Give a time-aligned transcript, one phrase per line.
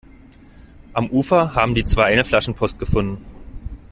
[0.93, 3.23] Am Ufer haben die zwei eine Flaschenpost gefunden.